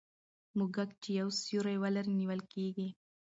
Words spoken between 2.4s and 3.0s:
کېږي.